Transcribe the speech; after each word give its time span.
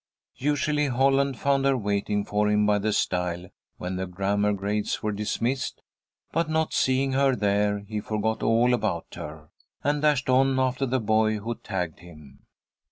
Usually, 0.39 0.87
Holland 0.87 1.37
found 1.37 1.63
her 1.63 1.77
waiting 1.77 2.25
for 2.25 2.49
him 2.49 2.65
by 2.65 2.79
the 2.79 2.91
stile 2.91 3.49
when 3.77 3.97
the 3.97 4.07
grammar 4.07 4.51
grades 4.51 5.03
were 5.03 5.11
dismissed, 5.11 5.83
but 6.31 6.49
not 6.49 6.73
seeing 6.73 7.11
her 7.11 7.35
there, 7.35 7.81
he 7.81 7.99
forgot 7.99 8.41
all 8.41 8.73
about 8.73 9.13
her, 9.13 9.49
and 9.83 10.01
dashed 10.01 10.27
on 10.27 10.59
after 10.59 10.87
the 10.87 10.99
boy 10.99 11.37
who 11.37 11.53
tagged 11.53 11.99
him. 11.99 12.47